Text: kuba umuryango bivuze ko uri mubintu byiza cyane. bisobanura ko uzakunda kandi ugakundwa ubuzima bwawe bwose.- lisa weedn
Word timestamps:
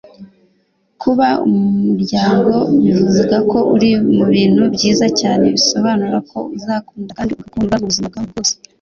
kuba 1.01 1.27
umuryango 1.47 2.53
bivuze 2.83 3.21
ko 3.51 3.59
uri 3.75 3.91
mubintu 4.15 4.63
byiza 4.75 5.07
cyane. 5.19 5.43
bisobanura 5.55 6.17
ko 6.29 6.37
uzakunda 6.57 7.09
kandi 7.17 7.31
ugakundwa 7.33 7.75
ubuzima 7.83 8.07
bwawe 8.11 8.27
bwose.- 8.31 8.51
lisa 8.53 8.55
weedn 8.59 8.69